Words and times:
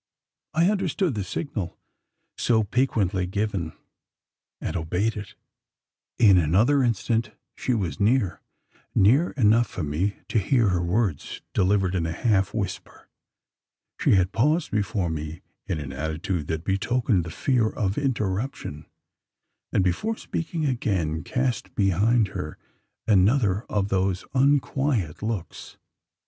I 0.55 0.67
understood 0.71 1.13
the 1.13 1.23
signal, 1.23 1.77
so 2.35 2.63
piquantly 2.63 3.27
given; 3.27 3.73
and 4.59 4.75
obeyed 4.75 5.15
it. 5.15 5.35
In 6.17 6.39
another 6.39 6.81
instant 6.81 7.33
she 7.55 7.75
was 7.75 7.99
near 7.99 8.41
near 8.95 9.29
enough 9.33 9.67
for 9.69 9.83
me 9.83 10.15
to 10.29 10.39
hear 10.39 10.69
her 10.69 10.81
words 10.81 11.41
delivered 11.53 11.93
in 11.93 12.07
a 12.07 12.11
half 12.13 12.51
whisper. 12.51 13.09
She 13.99 14.15
had 14.15 14.31
paused 14.31 14.71
before 14.71 15.11
me 15.11 15.43
in 15.67 15.79
an 15.79 15.93
attitude 15.93 16.47
that 16.47 16.63
betokened 16.63 17.23
the 17.23 17.29
fear 17.29 17.69
of 17.69 17.95
interruption; 17.95 18.87
and, 19.71 19.83
before 19.83 20.15
speaking, 20.17 20.65
again 20.65 21.23
cast 21.23 21.75
behind 21.75 22.29
her 22.29 22.57
another 23.05 23.65
of 23.69 23.89
those 23.89 24.25
unquiet 24.33 25.21
looks. 25.21 25.77